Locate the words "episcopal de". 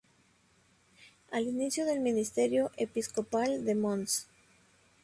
2.75-3.75